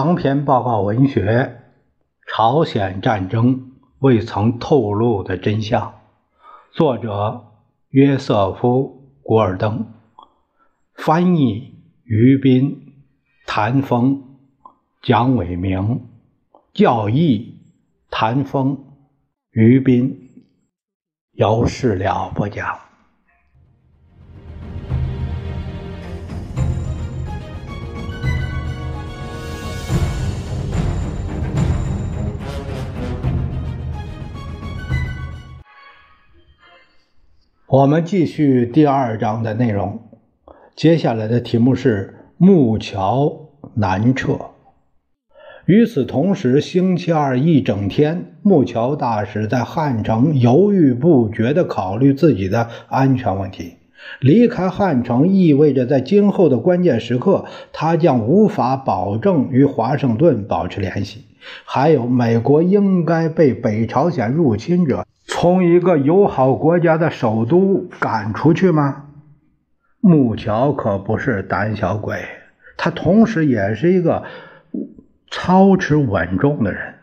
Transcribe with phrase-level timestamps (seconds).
[0.00, 1.58] 长篇报告文学
[2.32, 5.90] 《朝鲜战争未曾透露的真相》，
[6.70, 7.46] 作者
[7.88, 9.86] 约瑟夫·古尔登，
[10.94, 11.74] 翻译
[12.04, 12.94] 于斌、
[13.44, 14.22] 谭峰、
[15.02, 16.06] 蒋伟明，
[16.72, 17.56] 教义
[18.08, 18.78] 谭峰、
[19.50, 20.44] 于斌，
[21.32, 22.87] 由事了不讲。
[37.70, 40.00] 我们继续第二章的内容，
[40.74, 44.38] 接下来的题目是木桥南撤。
[45.66, 53.74] 与此同时，星期二一整天，木桥大使在汉城犹豫不决地考虑自己的安全问题。
[54.20, 61.26] 离开汉城意味着在今后的关键时刻，他将无法保证与华盛顿保持联系。
[61.66, 65.04] 还有，美国应该被北朝鲜入侵者。
[65.40, 69.04] 从一个友好国家的首都赶出去吗？
[70.00, 72.24] 木桥可不是胆小鬼，
[72.76, 74.24] 他同时也是一个
[75.30, 76.94] 操持稳重的人。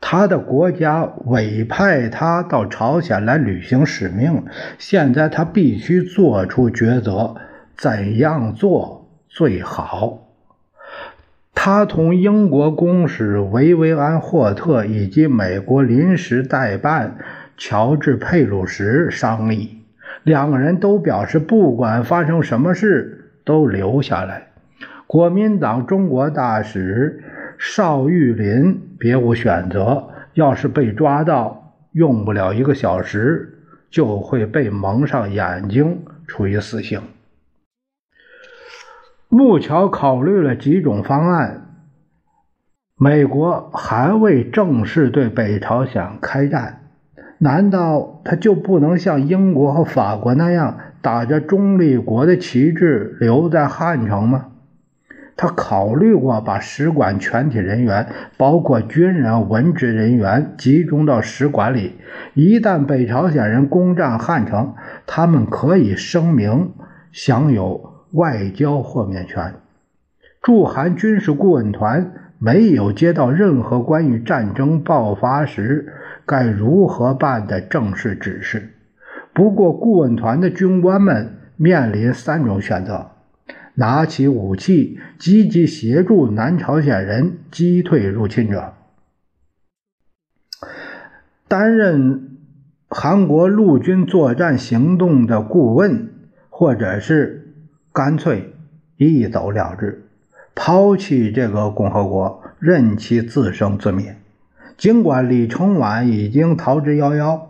[0.00, 4.46] 他的国家委派他到朝鲜来履行使命，
[4.78, 7.34] 现在他必须做出抉择：
[7.76, 10.20] 怎样做最好？
[11.52, 17.18] 他同英国公使维维安·霍特以及美国临时代办。
[17.56, 19.78] 乔治·佩鲁什商议，
[20.24, 24.48] 两个人都表示，不管发生什么事，都留下来。
[25.06, 27.22] 国民党中国大使
[27.58, 33.58] 邵玉林别无选择，要是被抓到，用不了一个小时
[33.90, 37.00] 就会被蒙上眼睛，处以死刑。
[39.28, 41.76] 木桥考虑了几种方案，
[42.96, 46.80] 美国还未正式对北朝鲜开战。
[47.38, 54.46] 难道他就不能像英国和法国那样打着中立国的旗帜留在汉城吗？
[55.36, 58.06] 他考虑过把使馆全体人员，
[58.36, 61.94] 包括军人、文职人员，集中到使馆里。
[62.34, 64.74] 一旦北朝鲜人攻占汉城，
[65.06, 66.70] 他们可以声明
[67.10, 69.54] 享有外交豁免权。
[70.40, 75.92] 驻韩军事顾问团没有接到任何关于战争爆发时。
[76.26, 78.70] 该如何办的正式指示。
[79.32, 83.10] 不过，顾问团的军官们面临三种选择：
[83.74, 88.74] 拿起武器，积极协助南朝鲜人击退入侵者；
[91.48, 92.38] 担任
[92.88, 96.10] 韩国陆军作战行动的顾问，
[96.48, 97.54] 或者是
[97.92, 98.54] 干脆
[98.96, 100.08] 一走了之，
[100.54, 104.16] 抛弃这个共和国，任其自生自灭。
[104.76, 107.40] 尽管李承晚已经逃之夭夭，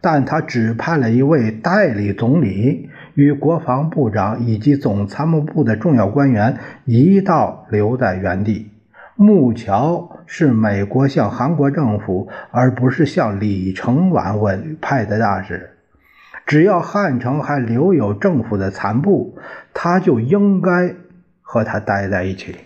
[0.00, 8.70] 但他指派了一位代理总理与国防部长以及总参谋部的重要官员一道留在原地。
[9.14, 15.70] 木桥是美国向韩国政府，而不是向李承晚委派的大使。
[16.44, 19.38] 只要汉城还留有政府的残部，
[19.72, 20.96] 他就应该
[21.40, 22.56] 和他待在一起。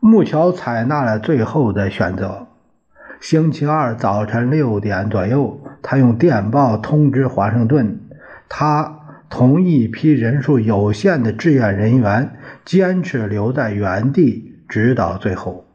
[0.00, 2.48] 木桥采纳了最后的选择。
[3.20, 8.00] 星期二早晨六点左右，他用电报通知华盛顿，
[8.48, 8.98] 他
[9.28, 15.66] 同一批人数有限的志愿人员坚持留在原地，直到最后。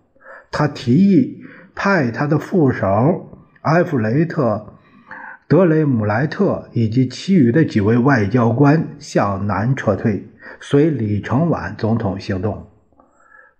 [0.49, 1.43] 他提议
[1.75, 4.65] 派他的副手埃弗雷特·
[5.47, 10.27] 德雷姆莱特以及其余的几位外交官向南撤退，
[10.59, 12.65] 随李承晚总统行动。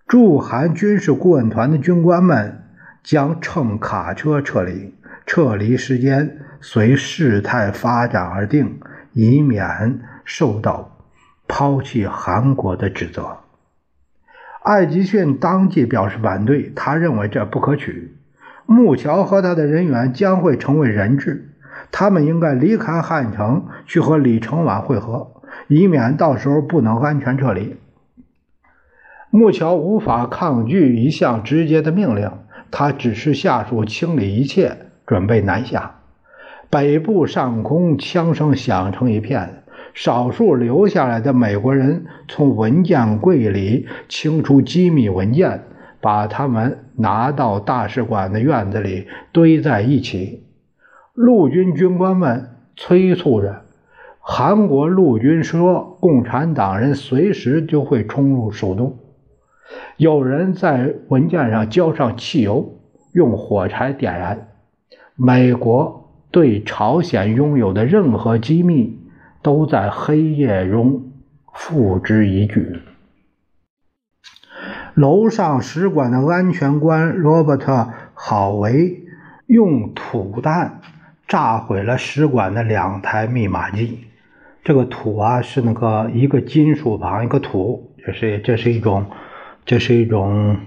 [0.07, 2.63] 驻韩军事顾问团的军官们。
[3.05, 4.95] 将乘卡车撤离，
[5.27, 8.79] 撤离时间随事态发展而定，
[9.13, 10.97] 以免受到
[11.47, 13.37] 抛弃韩国的指责。
[14.63, 18.17] 艾吉逊当即表示反对，他认为这不可取。
[18.65, 21.53] 木桥和他的人员将会成为人质，
[21.91, 27.77] 他们应该离开汉城去和李承晚会合，以免到时候不能安全撤离。
[29.29, 32.31] 木桥无法抗拒一项直接的命令。
[32.71, 34.75] 他指示下属清理一切，
[35.05, 35.99] 准备南下。
[36.69, 39.63] 北部上空枪声响成一片，
[39.93, 45.63] 少数留下来的美国人从文件柜里清出机密文件，
[46.01, 50.43] 把它们拿到大使馆的院子里堆在一起。
[51.13, 53.61] 陆军军官们催促着，
[54.19, 58.97] 韩国陆军说：“共产党人随时就会冲入首都。”
[59.97, 62.79] 有人在文件上浇上汽油，
[63.13, 64.47] 用火柴点燃。
[65.15, 68.99] 美国对朝鲜拥有的任何机密，
[69.41, 71.11] 都在黑夜中
[71.53, 72.81] 付之一炬。
[74.93, 77.73] 楼上使馆的安全官罗伯特·
[78.13, 79.03] 郝维
[79.45, 80.81] 用土弹
[81.27, 83.99] 炸毁了使馆的两台密码机。
[84.63, 89.05] 这个土啊，是那个一个金属旁一个土，这是这是一种，
[89.65, 90.57] 这是一种，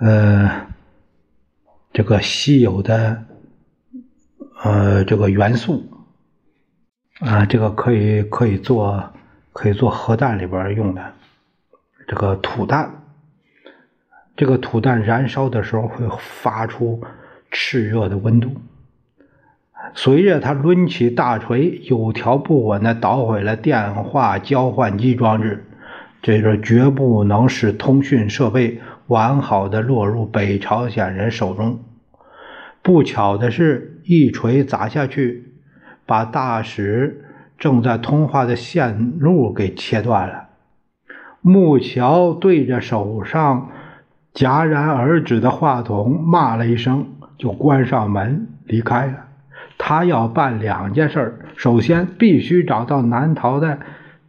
[0.00, 0.66] 呃，
[1.94, 3.24] 这个稀有的，
[4.62, 5.88] 呃，这个元素
[7.20, 9.14] 啊，这个可以可以做
[9.54, 11.14] 可以做核弹里边用的
[12.06, 13.02] 这个土弹。
[14.36, 17.02] 这个土弹燃烧的时候会发出
[17.50, 18.50] 炽热的温度。
[19.94, 25.64] 随着他抡起大锤，有条不紊地捣毁了电话交换机装置，
[26.20, 31.80] 这个绝不能使通讯设备完好的落入北朝鲜人手中。
[32.82, 35.52] 不巧的是，一锤砸下去，
[36.06, 37.24] 把大使
[37.58, 40.48] 正在通话的线路给切断了。
[41.40, 43.70] 木桥对着手上
[44.34, 47.06] 戛然而止的话筒骂了一声，
[47.36, 49.24] 就关上门离开了。
[49.78, 53.78] 他要办两件事：首先，必须找到南逃的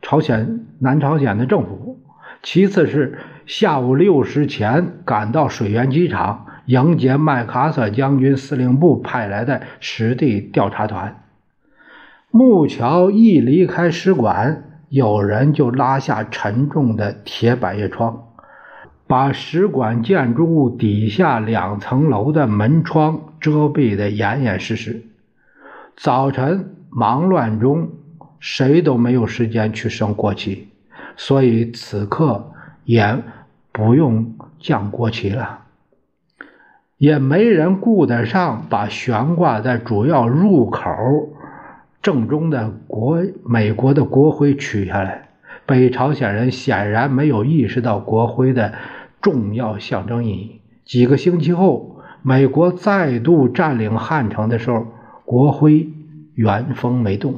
[0.02, 1.98] 朝鲜南朝鲜的政府；
[2.42, 11.24] 其次是下午六时前赶到水源机场迎接麦克阿瑟将军司令部派来的实地调查团。
[12.32, 18.28] 木桥一离开使馆，有人就拉下沉重的铁百叶窗，
[19.08, 25.04] 把使馆建筑物底下两层楼的门窗遮蔽得严严实实。
[25.98, 27.90] 早晨忙乱中，
[28.40, 30.70] 谁都没有时间去升国旗，
[31.16, 32.52] 所以此刻
[32.86, 33.22] 也
[33.72, 35.66] 不用降国旗了，
[36.98, 40.90] 也没人顾得上把悬挂在主要入口
[42.02, 45.30] 正中的国美国的国徽取下来。
[45.66, 48.74] 北朝鲜人显然没有意识到国徽的
[49.22, 50.62] 重要象征意义。
[50.86, 54.88] 几个星期后，美国再度占领汉城的时候。
[55.26, 55.88] 国徽
[56.34, 57.36] 原封没动。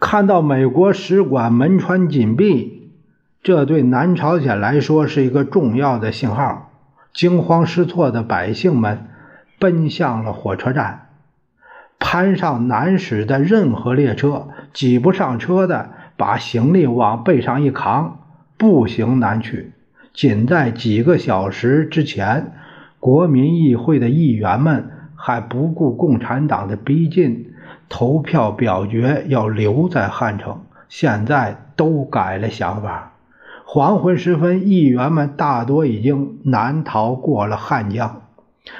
[0.00, 2.92] 看到美国使馆门窗紧闭，
[3.42, 6.70] 这对南朝鲜来说是一个重要的信号。
[7.12, 9.08] 惊慌失措的百姓们
[9.58, 11.08] 奔向了火车站，
[11.98, 18.20] 攀上南使的任何列车，挤不上车的把行李往背上一扛，
[18.56, 19.72] 步行南去。
[20.14, 22.52] 仅在几个小时之前，
[23.00, 24.90] 国民议会的议员们。
[25.20, 27.47] 还不顾共产党的逼近，
[27.88, 30.62] 投票表决要留在汉城。
[30.88, 33.12] 现在都改了想法。
[33.64, 38.22] 黄昏时分，议员们大多已经南逃过了汉江，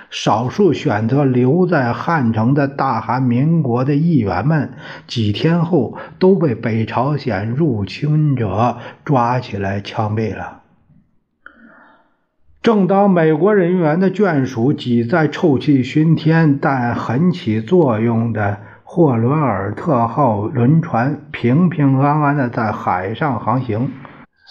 [0.08, 4.72] 少数选择留在汉城的大韩民国的议员们，
[5.06, 10.62] 几天后都被北朝鲜入侵者抓起来枪毙了。
[12.62, 23.92] 正当美国人员的眷属挤在臭气熏天但很起作用的霍伦尔特号轮船平平安安的在海上航行，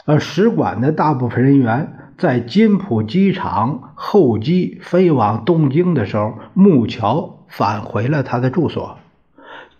[0.06, 9.00] 而使馆的大部分人员在金浦机场候机飞往东京的时候，木桥返回了他的住所。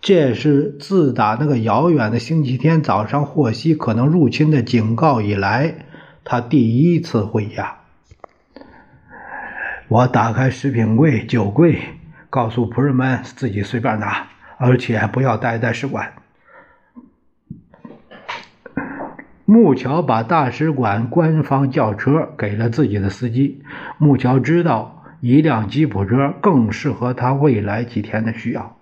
[0.00, 5.86] 这是自打那个遥远的星期天早上获悉可能入侵的警告以来，
[6.24, 7.76] 他第一次回家。
[9.86, 11.78] 我打开食品柜、酒柜，
[12.28, 14.26] 告诉仆人们自己随便拿，
[14.58, 16.12] 而且不要待在使馆。
[19.44, 23.62] 木桥把大使馆官方轿车给了自己的司机。
[23.96, 28.76] 木桥知道，一辆吉普车更适合他未来几天的需要，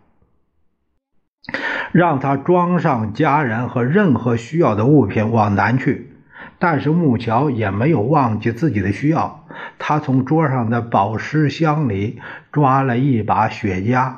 [1.93, 6.11] 让他装上家人和任何需要的物品往南去。
[6.59, 9.47] 但是木桥也没有忘记自己的需要。
[9.79, 14.13] 他从桌上的宝石箱里抓了一把雪茄，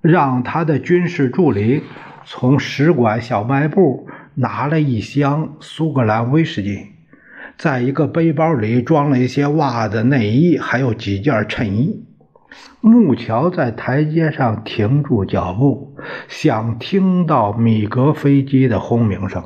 [0.00, 1.82] 让他的军事助理
[2.24, 6.86] 从使馆小卖部拿了一箱苏格兰威士忌，
[7.56, 12.04] 在一个背包里装了一些袜子、内衣，还有几件衬衣。
[12.80, 15.96] 木桥在台阶上停住脚步，
[16.28, 19.42] 想听到米格飞机的轰鸣声。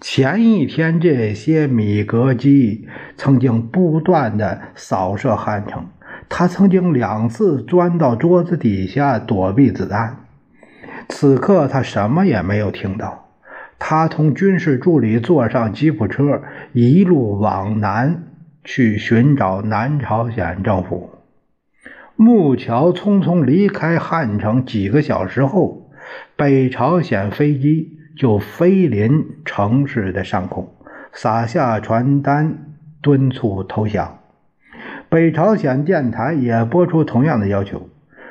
[0.00, 5.86] 前一天，这些米格机曾经不断的扫射汉城，
[6.28, 10.16] 他曾经两次钻到桌子底下躲避子弹。
[11.08, 13.28] 此刻，他什么也没有听到。
[13.78, 16.42] 他同军事助理坐上吉普车，
[16.72, 18.24] 一路往南
[18.64, 21.10] 去寻找南朝鲜政府。
[22.16, 25.90] 木桥匆匆离开汉城几个小时后，
[26.34, 30.74] 北朝鲜飞机就飞临城市的上空，
[31.12, 34.18] 撒下传单敦促投降。
[35.08, 37.88] 北朝鲜电台也播出同样的要求。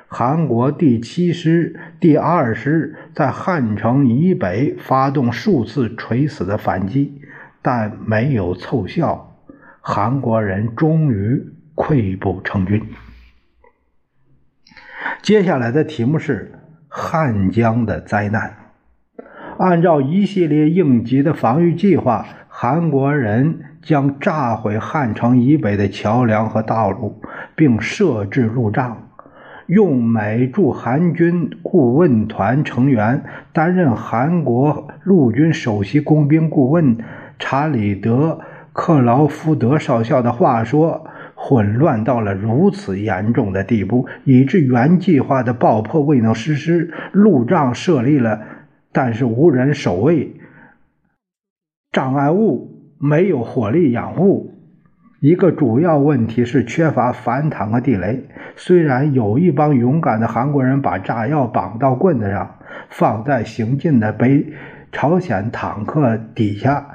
[0.07, 7.21] 韩国第七师、第二师在汉城以北发动数次垂死的反击，
[7.61, 9.35] 但没有凑效。
[9.81, 12.81] 韩国人终于溃不成军。
[15.21, 18.57] 接下来的题目是汉江的灾难。
[19.57, 27.21] 按照一系列应急的防御计划，韩国人将炸毁汉城以北的桥梁和道路，
[27.55, 28.97] 并设置路障。
[29.67, 33.23] 用美驻韩军顾问团成员
[33.53, 36.97] 担任韩国陆军首席工兵顾问
[37.39, 38.41] 查理德
[38.73, 46.93] 克劳福德少校的话说：“混乱到了如此严重的地步，以致原计划的爆破未能实施。
[47.11, 48.41] 路障设立了，
[48.91, 50.35] 但是无人守卫，
[51.91, 52.74] 障碍物
[53.05, 54.51] 没有火力掩护。”
[55.21, 58.27] 一个主要问题是缺乏反坦克地雷。
[58.55, 62.55] 虽然有一帮勇敢的韩国人把炸药绑到棍子上，
[62.89, 64.45] 放在行进的北
[64.91, 66.85] 朝鲜坦克底下，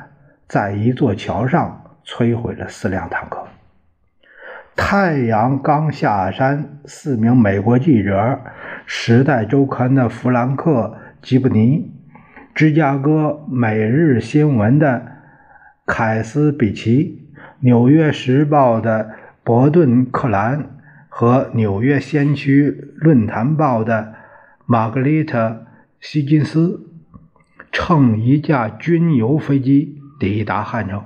[0.47, 3.45] 在一座桥上摧毁了四辆坦克。
[4.77, 8.13] 太阳刚下山，四名美国记者，
[8.87, 11.93] 《时代周刊》的弗兰克·吉布尼，
[12.55, 15.03] 《芝加哥每日新闻》的
[15.93, 17.19] 凯斯·比奇。
[17.59, 19.11] 《纽约时报》的
[19.43, 20.79] 伯顿·克兰
[21.09, 24.15] 和《纽约先驱论坛报》的
[24.67, 25.39] 玛格丽特·
[26.01, 26.87] 希金斯
[27.73, 31.03] 乘一架军游飞机抵达汉城。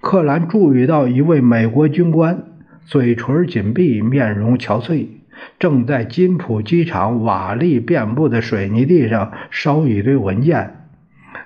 [0.00, 2.42] 克兰注意到一位美国军官，
[2.84, 5.06] 嘴唇紧闭，面容憔悴，
[5.60, 10.79] 正在金浦机场瓦砾遍布的水泥地上烧一堆文件。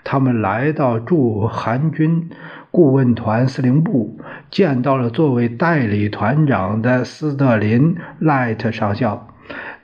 [0.04, 2.30] 他们来到驻韩军。
[2.70, 4.18] 顾问团司令部
[4.50, 9.28] 见到了作为代理团长的斯特林·赖特上校。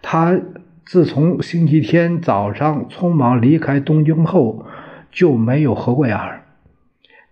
[0.03, 0.37] 他
[0.85, 4.67] 自从星期天早上匆忙离开东京后
[5.13, 6.43] 就没有合过眼儿。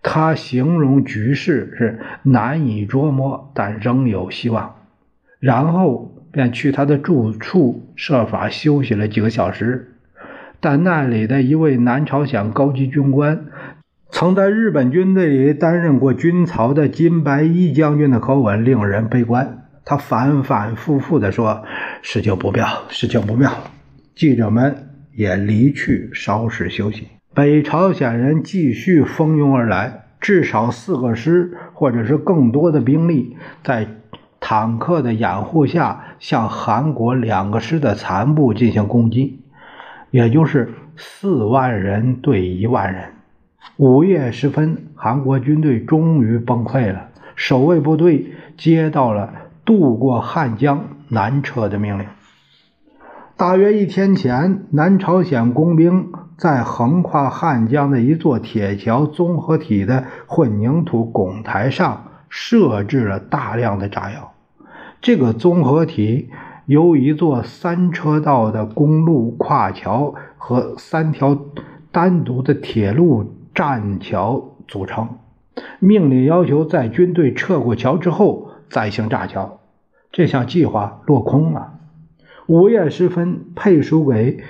[0.01, 4.75] 他形容局势是难以捉摸，但仍有希望。
[5.41, 9.88] 然后便去他的住处设法休息了几个小时。
[10.59, 13.45] 但那里的一位南朝鲜高级军官。
[14.11, 19.67] 曾在日本军队里担任过军曹的金白一将军的口吻令人悲观。
[19.85, 21.63] 他反反复复地说
[22.01, 23.51] ：“事情不妙，事情不妙。”
[24.15, 24.75] 记者们
[25.13, 27.07] 也离去稍事休息。
[27.33, 33.87] 北朝鲜人继续蜂拥而来，至少四个师或者是更多的兵力，在
[34.39, 39.38] 坦克的掩护下向韩国两个师的残部进行攻击，
[40.11, 43.13] 也就是四万人对一万人。
[43.77, 47.09] 午夜时分，韩国军队终于崩溃了。
[47.35, 52.05] 守卫部队接到了渡过汉江南撤的命令。
[53.37, 64.33] 大约一天前，南朝鲜工兵在横跨汉江的一座铁桥综合体的混凝土拱台上设置了大量的炸药。
[64.99, 66.29] 这个综合体
[66.69, 71.35] 由一座三车道的公路跨桥和三条
[71.91, 73.33] 单独的铁路。
[73.51, 75.09] 栈桥组成，
[75.79, 79.59] 命令要求在军队撤过桥之后再行炸桥。
[80.13, 81.73] 这项计划落空了。
[82.47, 84.41] 午夜时分，配属给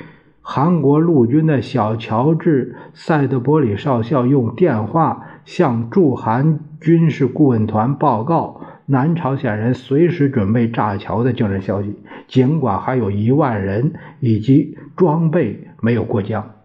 [0.41, 8.61] 韩国陆军的小乔治·塞德伯里少校用电话向驻韩军事顾问团报告
[8.91, 11.95] 南朝鲜人随时准备炸桥的惊人消息，
[12.27, 16.55] 尽管还有一万人以及装备没有过江。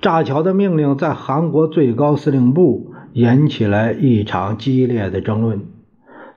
[0.00, 5.60] 炸桥的命令在韩国最高司令部引起了一场激烈的争论。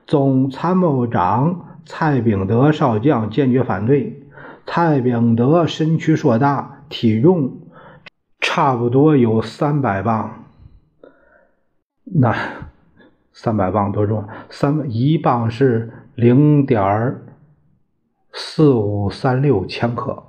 [0.06, 4.22] 总参谋长蔡炳德少将坚决反对。
[4.66, 7.58] 蔡炳德身躯硕大，体重
[8.38, 10.44] 差不多有三百磅。
[12.04, 12.36] 那
[13.38, 14.26] 三百磅多重？
[14.48, 17.16] 三一磅是零点
[18.32, 20.22] 四五三六千克。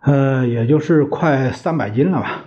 [0.00, 2.44] 呃，也就是快三百斤了吧？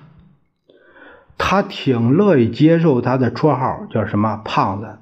[1.38, 5.00] 他挺乐意接受他的绰号，叫什么“胖子”。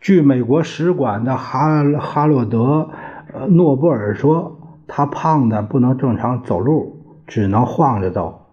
[0.00, 2.88] 据美国使馆的哈哈洛德·
[3.48, 8.46] 诺布尔说，他胖的不能正常走路，只能晃着走，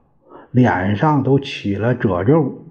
[0.51, 2.65] 脸上都起了褶皱，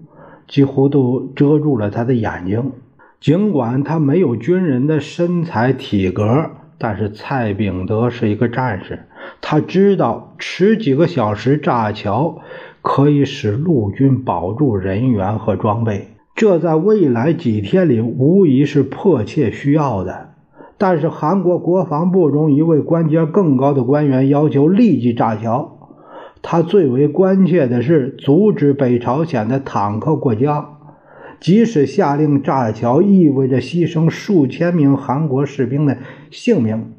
[0.51, 2.73] 几乎都遮住了他的眼睛。
[3.21, 9.07] 尽管他没有军人的身材体格，但是蔡炳德是一个战士，
[9.39, 12.39] 他知道迟几个小时炸桥
[12.81, 20.31] 可以使陆军保住人员和装备，这在未来几天里无疑是迫切需要的。
[20.77, 25.80] 但是韩国国防部中一位官阶更高的官员要求立即炸桥，
[26.41, 30.77] 他最为关切的是阻止北朝鲜的坦克过江。
[31.39, 35.97] 即使下令炸桥意味着牺牲数千名韩国士兵的
[36.29, 36.93] 性命，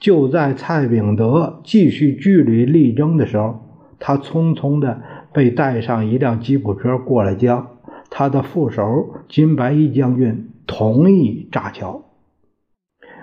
[0.00, 3.60] 就在蔡炳德继续据理力争的时候，
[4.00, 5.00] 他匆匆的
[5.32, 7.68] 被带上一辆吉普车过了江。
[8.10, 12.02] 他的副手金白一将军同意炸桥，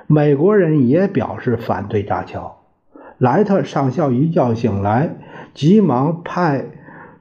[0.08, 2.55] 美国人也表示反对炸桥。
[3.26, 5.16] 莱特上校一觉醒来，
[5.56, 6.66] 急忙派。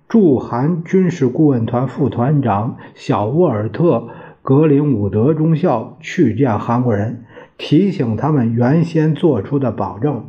[0.06, 3.96] 驻韩军事顾问团副团长小沃尔特·
[4.42, 7.24] 格林伍德中校去见韩国人，
[7.56, 10.26] 提醒他们原先做出的保证，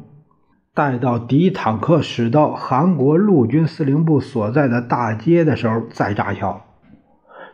[0.73, 6.61] 待到敌坦克驶到韩国陆军司令部所在的大街的时候再炸桥。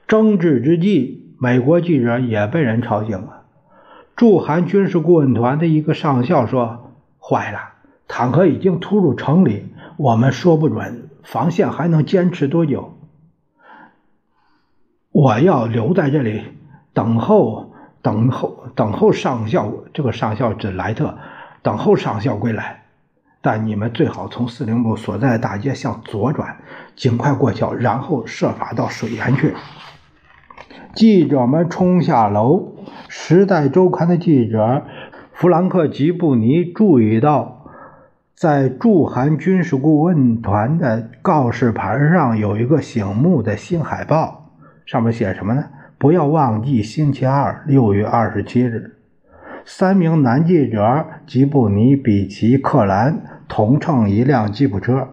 [0.08, 3.42] 争执之际，美国记者也被人吵醒了。
[4.16, 7.71] 驻韩军事顾问团的一个上校说：“坏了，
[8.14, 12.98] 坦克已经突入城里，我们说不准。”防线还能坚持多久？
[15.14, 16.42] 我要留在这里
[16.94, 19.72] 等候，等候，等候上校。
[19.94, 21.18] 这个上校指莱特，
[21.62, 22.84] 等候上校归来。
[23.40, 26.58] 但你们最好从司令部所在的大街向左转，
[26.98, 29.54] 尽快过桥，然后设法到水源去。
[30.94, 32.74] 记者们冲下楼，
[33.08, 34.84] 《时代周刊》的记者
[35.32, 37.60] 弗兰克·吉布尼注意到。
[38.36, 44.52] 在驻韩军事顾问团的告示牌上有一个醒目的新海报，
[44.86, 45.66] 上面写什么呢？
[46.00, 48.96] 不要忘记星期二，六月二十七日。
[49.64, 55.10] 三名男记者吉布尼、比奇、克兰同乘一辆吉普车。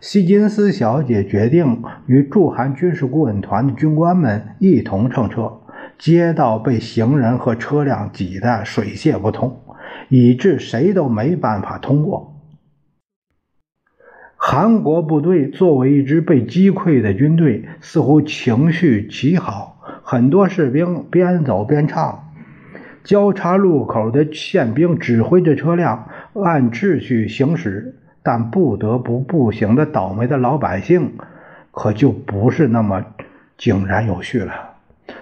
[0.00, 5.60] 希金斯小姐决定与驻韩军事顾问团的军官们一同乘车。
[5.96, 9.60] 街道被行人和车辆挤得水泄不通，
[10.08, 12.33] 以致谁都没办法通过。
[14.46, 19.80] 韩国部队作为一支被击溃的军队，似乎情绪极好。
[20.02, 22.30] 很多士兵边走边唱。
[23.04, 31.14] 交叉路口的宪兵指挥着车辆按秩序行驶，但不得不步行的倒霉的老百姓
[31.70, 33.02] 可就不是那么
[33.56, 34.74] 井然有序了。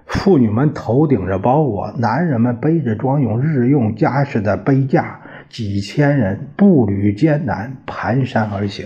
[0.05, 8.85] 妇女们头顶着包裹，男人们背着装有日用家饰的背架，几千人步履艰难，蹒跚而行。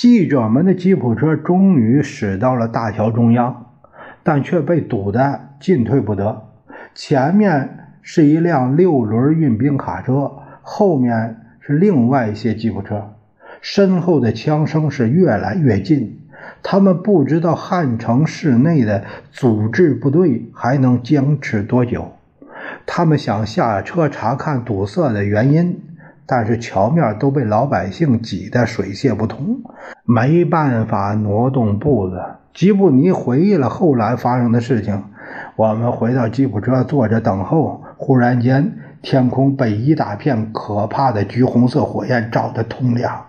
[0.00, 3.66] 记者们的吉普车终于驶到了大桥中央，
[4.22, 6.44] 但却被堵得进退不得。
[6.94, 10.32] 前面是一辆六轮运兵卡车，
[10.62, 13.12] 后面是另外一些吉普车，
[13.60, 16.18] 身后的枪声是越来越近。
[16.62, 22.12] 他们不知道汉城市内的组织部队还能坚持多久。
[22.86, 25.82] 他们想下车查看堵塞的原因。
[26.32, 29.60] 但是桥面都被老百姓挤得水泄不通，
[30.04, 32.22] 没办法挪动步子。
[32.54, 35.02] 吉布尼回忆了后来发生的事情：
[35.56, 43.26] 我们回到吉普车坐着等候，忽然间天空被一大片可怕的橘红色火焰照得通亮，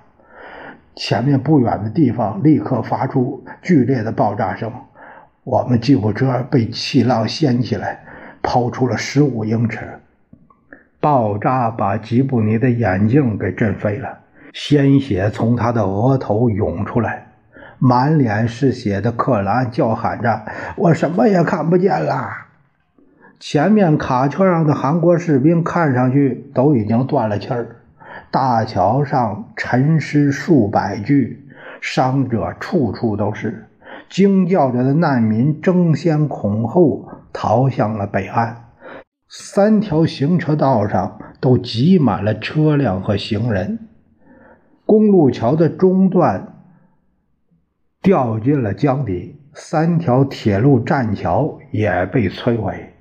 [0.95, 4.71] 前面不远的地方立刻发出剧烈的爆炸声，
[5.43, 7.99] 我们吉普车被气浪掀起来，
[8.43, 9.79] 抛出了十五英尺。
[11.01, 14.19] 爆炸把吉布尼的眼镜给震飞了，
[14.53, 17.25] 鲜血从他的额头涌出来，
[17.79, 20.43] 满脸是血的克兰叫喊着
[20.77, 22.29] ：“我什么也看不见了！”
[23.41, 27.77] 前面卡车上的韩国士兵看上去都已经断了气儿，
[28.29, 31.47] 大桥上沉尸数百具，
[31.81, 33.65] 伤者处处都是，
[34.07, 38.60] 惊叫着的难民争先恐后逃向了北岸。
[39.33, 43.79] 三条行车道上都挤满了车辆和行人，
[44.85, 46.53] 公路桥的中段
[48.01, 52.91] 掉进了江底，三条铁路栈桥也被摧毁。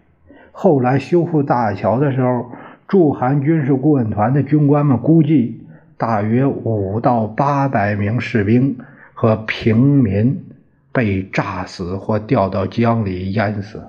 [0.52, 2.52] 后来修复大桥的时候，
[2.86, 5.66] 驻韩军事顾问团的军官们估计，
[5.96, 8.78] 大约五到八百名士兵
[9.14, 10.44] 和平民
[10.92, 13.82] 被炸死或掉到江里淹死。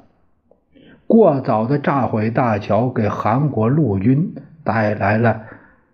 [1.12, 5.42] 过早的炸毁大桥，给韩国陆军带来了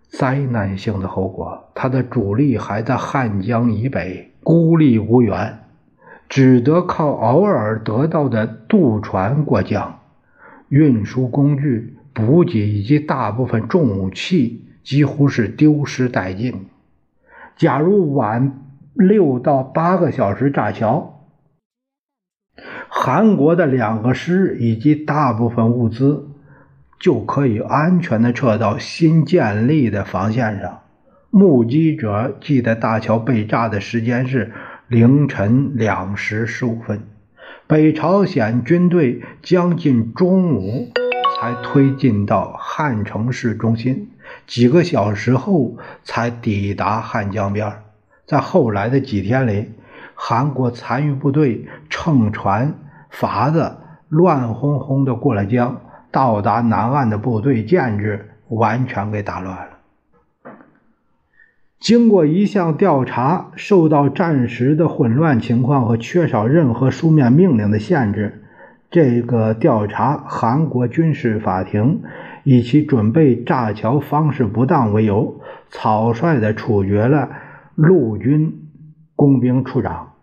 [0.08, 1.70] 灾难性的后果。
[1.74, 5.58] 他的主力还在汉江以北，孤立无援，
[6.28, 9.98] 只得靠偶尔得到的渡船过江。
[10.68, 16.66] 运输工具、补给以及大部分重武器几乎是丢失殆尽。
[17.56, 18.52] 假如晚
[18.94, 21.17] 六到八个小时炸桥，
[23.00, 26.28] 韩国的两个师以及大部分物资
[26.98, 30.80] 就可以安全的撤到新建立的防线上。
[31.30, 34.52] 目击者记得大桥被炸的时间是
[34.88, 37.02] 凌晨两时十五分。
[37.68, 40.90] 北朝鲜军队将近中午
[41.40, 44.10] 才推进到汉城市中心，
[44.44, 47.72] 几个小时后才抵达汉江边。
[48.26, 49.70] 在后来的几天里，
[50.16, 52.74] 韩国残余部队乘船
[53.10, 53.76] 筏子
[54.08, 59.68] 乱哄哄地过了江，到达南岸的部队建制完全给打乱了。
[61.80, 68.42] 经过一项调查，受到战时的混乱情况和缺少任何书面命令的限制，
[68.90, 72.02] 这个调查韩国军事法庭
[72.42, 75.40] 以其准备炸桥方式不当为由，
[75.70, 77.30] 草率地处决了
[77.76, 78.68] 陆军
[79.14, 80.14] 工兵处长。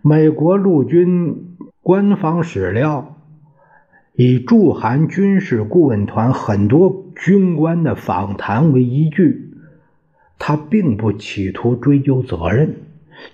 [0.00, 1.51] 美国陆军
[1.82, 3.16] 官方史料
[4.14, 9.50] 以驻韩军事顾问团很多军官的访谈为依据。
[10.38, 12.76] 他并不企图追究责任，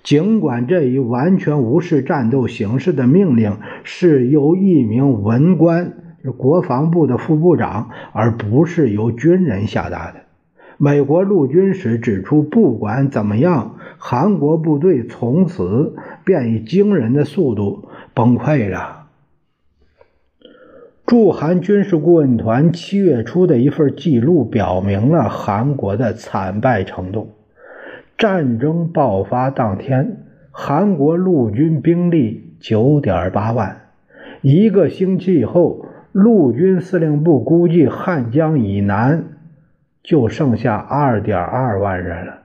[0.03, 5.93] 尽管这一完全无视战斗形势的命令是由一名文官，
[6.37, 10.21] 国防部的副部长，而不是由军人下达的。
[10.77, 17.88] 美国陆军史指出，不管怎么样，韩国部队从此便以惊人的速度
[18.19, 19.07] 崩溃了。
[21.05, 27.37] 驻韩军事顾问团七月初的一份记录表明了韩国的惨败程度。
[28.17, 30.17] 战争爆发当天，
[30.51, 33.83] 韩国陆军兵力九点八万。
[34.41, 39.23] 一个星期以后，陆军司令部估计汉江以南
[40.03, 42.38] 就剩下二点二万人了。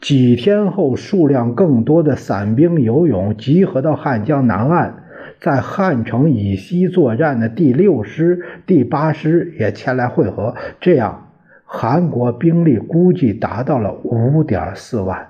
[0.00, 4.94] 几天后，数量更多的散兵游勇集合到汉江南岸。
[5.40, 11.28] 在汉城以西作战的第六师、第八师也前来会合，这样
[11.64, 15.28] 韩国兵力估计达到了五点四万。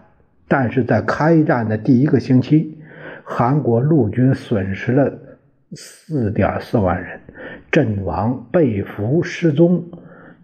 [0.48, 2.76] 但是在开战的第一个星期，
[3.22, 5.12] 韩国陆军损失了
[5.72, 7.20] 四点四万人，
[7.70, 9.84] 阵亡、被俘、失踪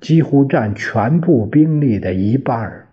[0.01, 2.86] 几乎占全部兵力的一半儿。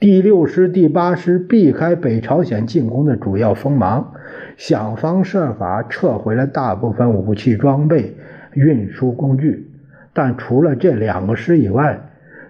[0.00, 4.12] 第六师、第八师避开北朝鲜进攻的主要锋芒。
[4.56, 8.16] 想方设法撤回了大部分武器装备、
[8.54, 9.68] 运输工具，
[10.12, 12.00] 但除了这两个师以外，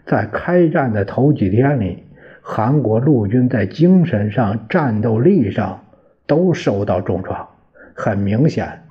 [0.05, 2.05] 在开战的头几天里，
[2.43, 5.81] 韩国陆军在精神上、战斗力上
[6.27, 7.49] 都受到重创。
[7.95, 8.83] 很明显，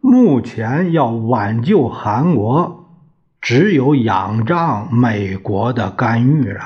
[0.00, 2.84] 目前要挽救韩国，
[3.40, 6.60] 只有仰仗美国的干预了。